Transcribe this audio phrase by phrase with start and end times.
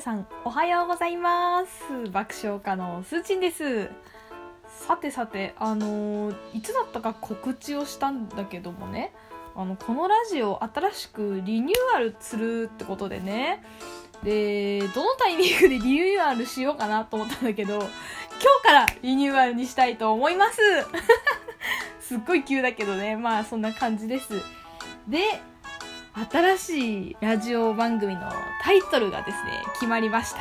[0.00, 2.08] さん、おはようございます。
[2.12, 3.90] 爆笑家のすーちんです。
[4.68, 9.12] さてさて、あのーいつだったか告知をしたんだけどもね、
[9.56, 13.64] あの、このラジオ新しくリニューアルするってことでね、
[14.22, 17.90] で、どのタイミングでリニューアルしようかなと思ったんだけど、今日
[18.62, 20.60] からリニューアルにしたいと思います。
[22.00, 24.40] すっごい急だけどね、まあそんな感じです。
[25.08, 25.40] で、
[26.26, 28.22] 新しいラジオ番組の
[28.62, 30.38] タイトルがですね、決まりました。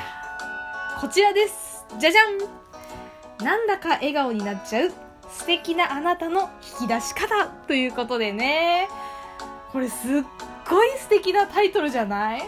[0.99, 1.85] こちらです。
[1.99, 3.45] じゃじゃん。
[3.45, 4.91] なんだか笑顔になっちゃう。
[5.29, 6.49] 素敵なあなたの
[6.81, 7.45] 引き出し方。
[7.67, 8.87] ということでね、
[9.71, 10.23] これすっ
[10.67, 12.41] ごい素敵なタイトルじゃない？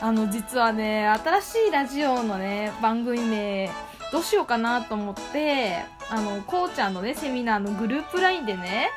[0.00, 3.68] あの、実はね、新しいラジオのね、番組名、
[4.12, 8.90] どうしようかなと思って、あの、こうちゃんのね、セミナーのグループ LINE でね、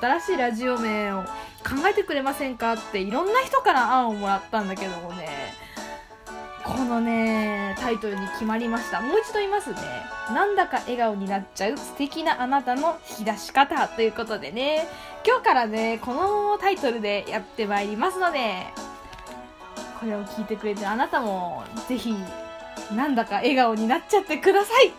[0.00, 1.24] 新しいラジオ名を
[1.64, 5.54] 考えてくれませんかっていろんな人から案をもらったんだけどもね、
[6.62, 9.00] このね、タイトルに決まりました。
[9.00, 9.76] もう一度言いますね。
[10.32, 14.88] なんだか笑顔になっちゃう素敵なあなたの引き出し方ということでね、
[15.26, 18.66] 今日からね、このタイトルでやってまいりますので、
[20.00, 22.14] これを聞いてくれてあなたも、ぜひ、
[22.94, 24.92] なんだか笑顔になっちゃってください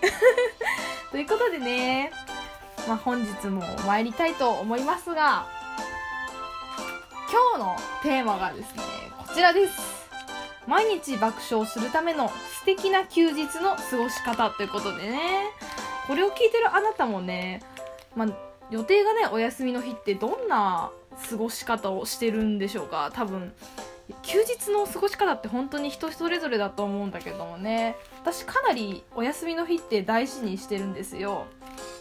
[1.11, 2.11] ということでね、
[2.87, 5.47] まあ、本日も参りたいと思いますが、
[7.55, 8.83] 日のテーマがですね、
[9.17, 10.05] こちらです。
[10.67, 15.19] 毎日爆笑するための素敵な休日の過ごし方ということでね、
[16.07, 17.61] これを聞いてるあなたもね、
[18.15, 18.27] まあ、
[18.69, 20.91] 予定がね、お休みの日ってどんな
[21.29, 23.11] 過ごし方をしてるんでしょうか？
[23.13, 23.53] 多分、
[24.23, 31.45] 休日の過ごし方って本当に人それぞれだと思うんだけどもね、私かなりお休みの日って大事にしてるんですよ。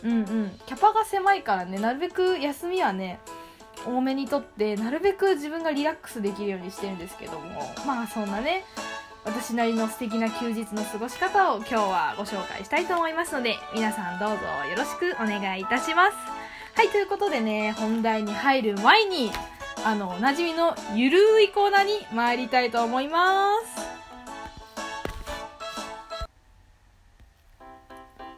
[0.03, 0.61] うんうん。
[0.67, 3.21] キャパが狭いからね、なるべく休みはね、
[3.87, 7.61] 多めにとってなるべく自分がリラックスできるようにしてるんですけども。
[7.87, 8.65] まあそんなね
[9.25, 16.17] 私なりの素敵な休日の過ごし方を今日はご紹介したいと思いますので皆さんどうぞよろしくお願いいたします。
[16.75, 19.31] はいということでね本題に入る前に
[19.85, 23.95] あのおなじみのゆるいコーナーに参りたいと思います。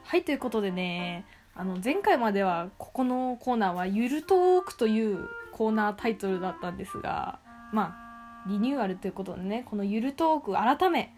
[0.05, 1.25] はいということでね
[1.55, 7.39] あの前回まではここのコーナーは「ゆるトーク」というコーナータイトルだったんですが
[7.72, 7.97] ま
[8.44, 11.15] あリニューアルということでねこの「ゆるトーク」改め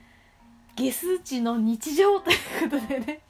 [0.76, 3.21] 下数値の日常ということでね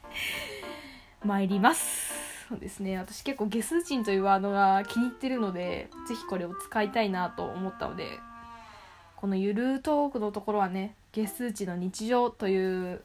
[1.24, 2.12] 参ります。
[2.48, 2.98] そうですね。
[2.98, 8.06] 私結構下数値というワードが気に入ってるのでぜひこれを使いたいなと思ったので
[9.16, 13.02] この「ゆるトーク」のところはね下数値の日常という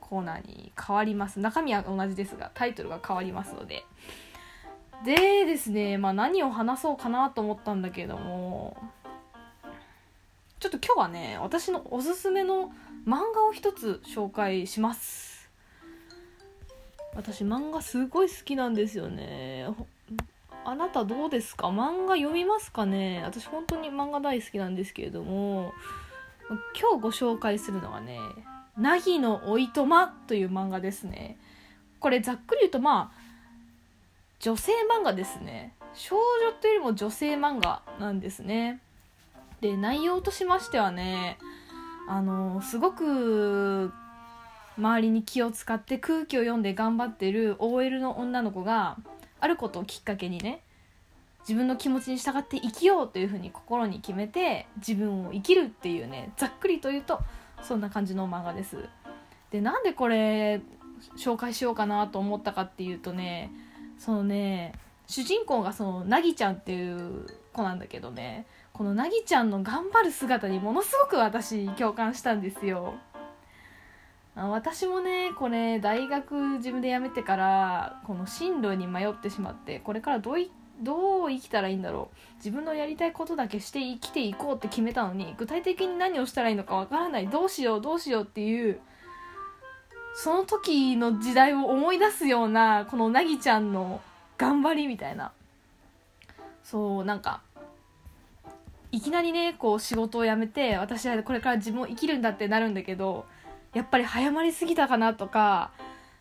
[0.00, 1.40] コーナーに変わります。
[1.40, 3.84] 中身は同じですがタイトルが変わりますので
[5.04, 8.76] でですねまあ何を話そうかなと思ったんだけれども。
[10.60, 12.72] ちょっと今日はね私のおすすめの
[13.06, 15.50] 漫画を一つ紹介します。
[17.14, 19.66] 私漫画すごい好きなんですよね。
[20.64, 21.68] あなたどうですか？
[21.68, 23.22] 漫画読みますかね？
[23.24, 25.74] 私本当に漫画大好きなんですけれども。
[26.48, 28.18] 今日ご紹介するのはね
[28.76, 31.38] 「なぎのおいとま」という漫画ですね。
[32.00, 33.23] これざっくり言うとまあ
[34.44, 35.72] 女性漫画ですね。
[35.94, 38.82] 少女というよりも女性漫画なんですね。
[39.62, 41.38] で内容としましてはね
[42.06, 43.90] あのすごく
[44.76, 48.98] 周りに気を使って空気を読んで頑張ってる OL の女の子が
[49.40, 50.60] あることをきっかけにね
[51.40, 57.20] 自分の気持ちに従って生きようというふうに心に決めて自分を生きるっていうねざっくりと言うと
[57.62, 58.90] そんな感じの漫画です。
[59.50, 60.60] でなんでこれ
[61.16, 63.50] 紹介しようかなと思ったかっていうとね
[63.98, 64.72] そのね
[65.06, 68.46] 主人公がそのなぎちゃんっていう子なんだけどね。
[68.72, 72.94] このなぎちゃんの頑張る姿にものすごく私共感したんですよ。
[74.34, 80.50] 私もねこれ大学自分で辞めてからこの進路に迷ってしまってこれからどうい
[80.80, 82.16] どう生きたらいいんだろう。
[82.38, 87.28] 自分のやりたいことだけして生きていこうって決めたのに具体的に何をしたらいいのかわからない。
[87.28, 88.80] どうしようどうしようっていう
[90.14, 94.00] その時の時代を思い出すようなこのなぎちゃんの
[94.38, 95.32] 頑張りみたいな。
[96.62, 97.42] そうなんか
[98.90, 103.26] いきなりねこう仕事を辞めて私はこれから自分を生きるんだってなるんだけど
[103.74, 105.72] やっぱり早まりすぎたかなとか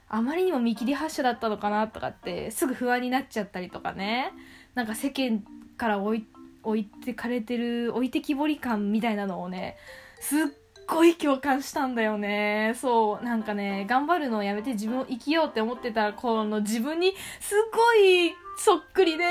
[0.09, 4.31] あまりにも見切り発車だったのかなとかってすぐ不安になっちゃったりとかね。
[4.75, 5.43] なんか世間
[5.77, 9.77] から置いてかれてる置いてきぼり感みたいなのをね
[10.19, 10.47] すっ
[10.87, 12.73] ごい共感したんだよね。
[12.75, 19.23] そうなんかね頑張るのをやめて自分を生きようって思ってたらこの自分にすごいそっくりで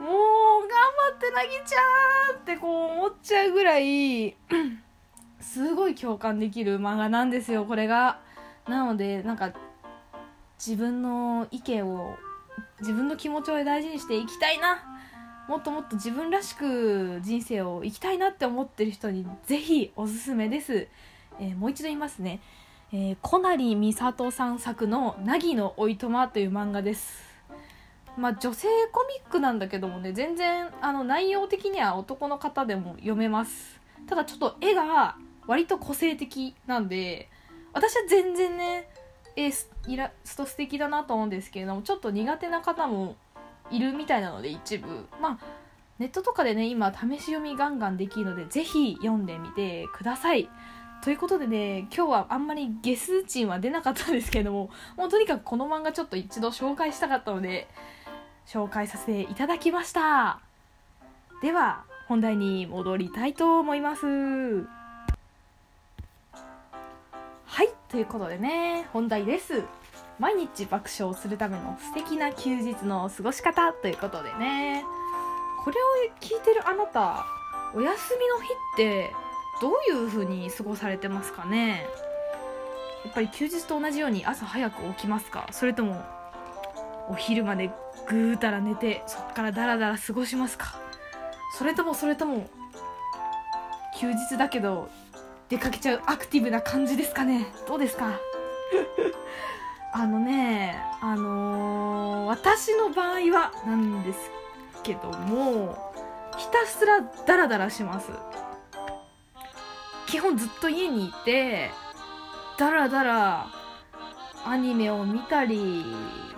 [0.00, 0.10] もう
[0.68, 0.70] 頑
[1.10, 4.36] 張ってなぎちゃんってこう思っちゃうぐらい
[5.40, 8.20] すごい共感できる漫画なんですよこれが。
[8.68, 9.52] なのでなんか
[10.58, 12.16] 自分の意見を
[12.80, 14.89] 自分の気持ちを大事にしていきたいな
[15.50, 20.86] もっともっと自分らしく人生を生きたいなって思ってる人にぜひおすすめです、
[21.40, 22.40] えー、もう一度言いますね、
[22.92, 27.28] えー、小成美里さん作の「凪のおいとま」という漫画です。
[28.16, 33.80] まあ女性コミックなんだけどもね全然あの内容的には男の方でも読めます。
[34.06, 35.16] ただちょっと絵が
[35.48, 37.28] 割と個性的なんで
[37.72, 38.88] 私は全然ね
[39.34, 39.50] 絵
[39.88, 43.16] イラスト素敵だなと思うんですけれどもちょっと苦手な方も
[43.70, 45.06] いるみたいなので一部。
[45.20, 45.38] まあ
[45.98, 50.48] ネットとかでね今試し読みガンガンできるのでぜひ読んでみてください。
[51.02, 57.68] ということでね今日はあんまりゲスチンは出なかったんですけれどももうとにかくこの漫画ちょっと一度紹介したかったので
[58.46, 60.40] 紹介させていただきました。
[61.42, 64.06] では本題に戻りたいと思います。
[64.06, 64.64] は
[67.62, 69.64] いということでね本題です。
[70.20, 74.84] 毎日爆笑するための素敵な休日の過ごし方ということでね。
[75.64, 75.86] これを
[76.20, 77.24] 聞いてるあなた
[77.74, 79.14] お休みの日って
[79.62, 81.86] どういう風に過ごされてますかね？
[83.04, 85.48] やっぱり休日と同じように朝早く起きますか？
[85.52, 86.04] それとも
[87.08, 87.70] お昼まで
[88.06, 90.78] ぐーたら寝てそっからダラダラ過ごしますか？
[91.56, 92.46] それともそれとも
[93.98, 94.90] 休日だけど
[95.48, 97.46] 出かけちゃうアクティブな感じですかね？
[97.66, 98.18] どうですか？
[99.92, 104.18] あのねあのー、私の場合はなんです
[104.82, 105.92] けども
[106.38, 108.10] ひたすらダラダラします。
[110.06, 111.70] 基本ずっと家にいて
[112.58, 113.46] ダラダラ
[114.44, 115.84] アニメを見たり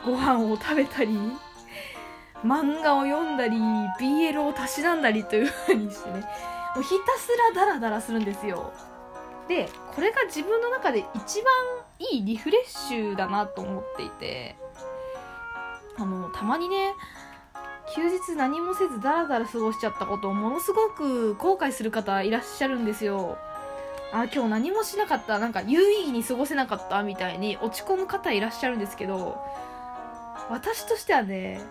[0.04, 1.10] ご飯を食べたり
[2.44, 3.56] 漫画を読んだり
[4.00, 6.24] BL をたしなんだりという風にしてね
[6.74, 8.72] もうひたすらダラダラするんですよ。
[9.48, 14.56] でこれが自分の中で一番いいリフレッシュだなと思っていて
[15.98, 16.94] あのたまにね
[17.94, 23.36] 休日何もせずダラダラ過ごしちゃったことをものすごく後悔する方いらっしゃるんですよ。
[24.14, 29.42] あ今日何もしなかったなんか有意義に過ごせなかったみたいに落ち込む方いらっしゃるんですけど
[30.50, 31.62] 私としてはね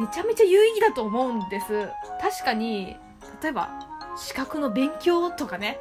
[0.00, 1.88] めちゃめちゃ有意義だと思うんです。
[2.20, 2.96] 確かに
[3.42, 3.70] 例えば
[4.16, 5.78] 資格の勉強とかね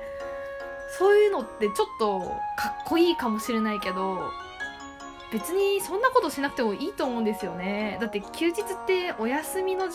[0.88, 2.20] そういうのってちょっと
[2.56, 4.32] かっこいいかもしれないけど
[5.32, 7.98] 別にそんなことしなくてもいいと思うんですよね。
[8.00, 9.90] だって休日ってお休みの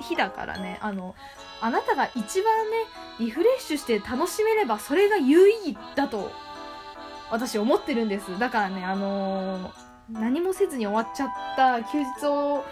[0.00, 0.78] 日だからね。
[0.80, 1.14] あの
[1.60, 2.76] あなたが一番ね
[3.20, 6.32] リフレッシュして楽しめればそれが有意義だと
[7.30, 8.36] 私思ってるんです。
[8.40, 9.72] だからねあのー、
[10.10, 12.64] 何もせずに終わっちゃった休日を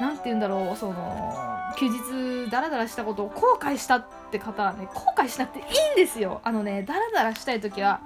[0.00, 1.34] 何て言うんだろうその
[1.76, 5.64] 休日ダラダラしたことを後悔したっって方はね後悔しなくていい
[5.94, 6.40] んですよ。
[6.44, 8.00] あのねダラダラしたい時は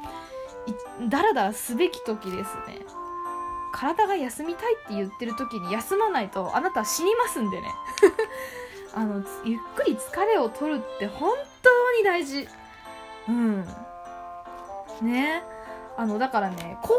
[1.08, 2.86] ダラダラすべき時ですね。
[3.72, 7.68] 体が休みたいって言ってる時に休まないとあなたは死にますんでね。
[8.94, 12.46] あのゆっくり疲れを取るって本当に大事。
[13.28, 13.66] うん。
[15.00, 15.42] ね。
[15.96, 16.94] あのだからねこ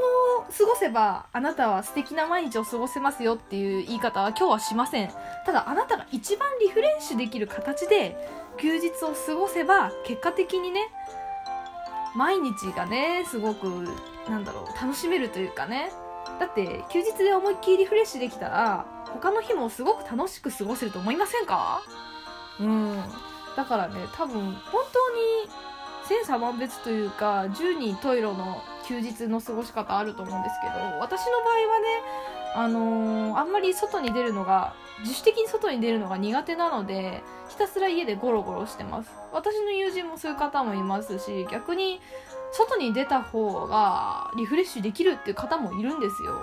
[0.47, 5.11] う過ごせばあなたは素敵な毎日を過ごせますよっていう言い方は今日はしません。
[5.45, 8.15] ただあなたが一番リフレッシュできる形で
[8.57, 10.91] 休日を過ごせば結果的にね
[12.15, 13.65] 毎日がねすごく
[14.29, 15.91] なんだろう楽しめるというかね。
[16.39, 21.81] だって休日で思いっきりリフレッシュできたら他の日もすごく楽しく過ごせると思いませんか？
[22.59, 23.03] うん。
[23.55, 25.49] だからね多分本当に
[26.07, 39.09] 千差万別というか十人十色の休日の過ごし方あると思うんですけど私の場合はねあのー、あんまり外に出るのが自主的に外に出るのが苦手なのでひたすら家でゴロゴロしてます。
[39.31, 41.99] 私の友人もそういう方もいますし逆に
[42.51, 46.39] 外に出た方がリフレッシュできるっていう方もいるんですよ。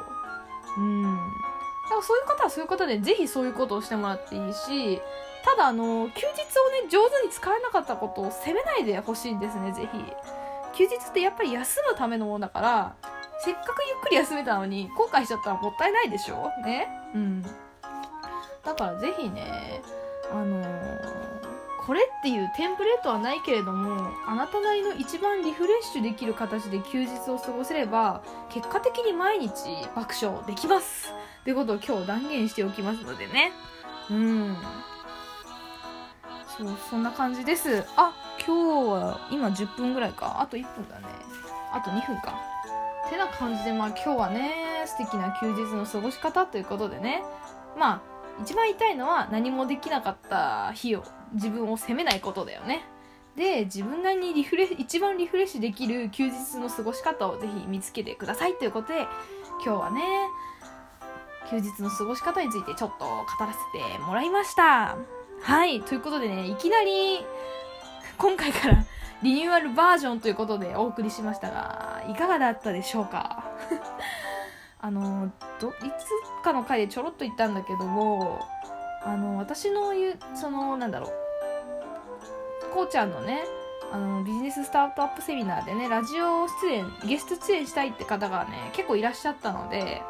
[0.79, 1.03] うん。
[1.05, 5.01] だからそういう方はそういう方でぜひそういうことをしてもらっていいし
[5.45, 9.99] ただあの休日をね上手に使えなかったことを責めないでほしいんですねぜひ。
[10.81, 12.97] 休日ってやっぱり休むためのものだから
[13.45, 16.51] せっかくゆっくり休めたのに後悔しちゃったらもったいないでしょ？
[16.65, 16.89] ね？
[17.15, 17.43] うん。
[17.43, 19.83] だからぜひね
[20.33, 20.67] あのー、
[21.87, 29.51] これっていうテンプレートはないけれどもあなたなりの一番リフレッシュできる形で休日を過ごせれば結果的に毎日
[29.95, 31.13] 爆笑できます。
[31.43, 33.53] ってことを今日断言しておきますのでね。
[34.11, 34.57] うん。
[36.57, 37.85] そうそんな感じです。
[37.97, 38.13] あ
[38.47, 40.41] 今日は今10分ぐらいか。
[40.41, 41.07] あと1分だね。
[41.73, 42.35] あと2分か。
[43.09, 47.23] てな感じでまあ今日はね素敵な休日の過ごし方ということでね。
[47.79, 48.03] まあ
[48.43, 51.05] 一番言いたいのは何もできなかった日を
[51.35, 52.85] 自分を責めないことだよね。
[53.37, 59.07] で自分なりにリフレ一番リフレッシュできる休日の過ごし方をぜひ見つけてくださいということで
[59.65, 60.03] 今日はね
[61.49, 63.59] 休日の過ごし方についてちょっと語らせ
[63.95, 64.97] てもらいました。
[65.43, 67.25] はいということでねいきなり
[68.21, 68.85] 今回から
[69.23, 73.45] リニューアルバージョンということでお送りしましたがいかがだったでしょうか？
[74.83, 78.41] あのどいつかの回でちょろっと言ったんだけども
[79.05, 81.13] あの私の言うそのなんだろう。
[82.75, 83.45] こうちゃんのね
[83.93, 90.03] あのビジネススタートアップセミナーでねラジオ出演ゲスト出演したいって方がね結構いらっしゃったので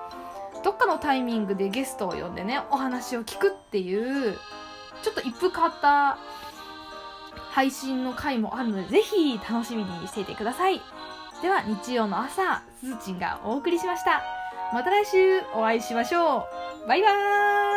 [0.62, 4.38] どっかのタイミングでゲストを呼んでねお話を聞くっていう
[5.02, 6.18] ちょっと一風変わった
[7.50, 10.80] 配信の回もあるのでぜひ楽しみにしていてください。
[11.42, 14.22] では日曜の朝すずちんがお送りしました。
[14.72, 16.46] また来週お会いしましょ
[16.84, 16.88] う。
[16.88, 17.69] バイバーイ。